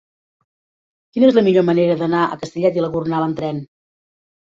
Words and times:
Quina 1.17 1.27
és 1.27 1.35
la 1.39 1.43
millor 1.47 1.65
manera 1.67 1.97
d'anar 1.99 2.21
a 2.29 2.39
Castellet 2.45 2.79
i 2.79 2.83
la 2.85 2.89
Gornal 2.97 3.27
amb 3.27 3.39
tren? 3.43 3.61